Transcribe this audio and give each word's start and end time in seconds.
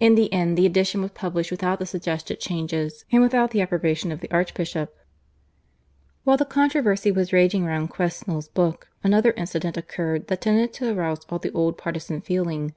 In 0.00 0.16
the 0.16 0.32
end 0.32 0.58
the 0.58 0.66
edition 0.66 1.00
was 1.00 1.12
published 1.12 1.52
without 1.52 1.78
the 1.78 1.86
suggested 1.86 2.40
changes 2.40 3.04
and 3.12 3.22
without 3.22 3.52
the 3.52 3.60
approbation 3.60 4.10
of 4.10 4.18
the 4.18 4.28
archbishop. 4.32 4.92
While 6.24 6.36
the 6.36 6.44
controversy 6.44 7.12
was 7.12 7.32
raging 7.32 7.64
round 7.64 7.90
Quesnel's 7.90 8.48
book, 8.48 8.88
another 9.04 9.30
incident 9.36 9.76
occurred 9.76 10.26
that 10.26 10.40
tended 10.40 10.72
to 10.72 10.92
arouse 10.92 11.20
all 11.30 11.38
the 11.38 11.52
old 11.52 11.78
partisan 11.78 12.20
feeling. 12.22 12.74